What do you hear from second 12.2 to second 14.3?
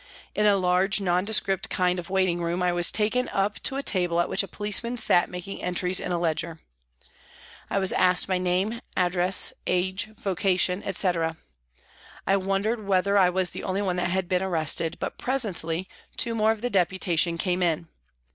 I wondered whether I was the only one that had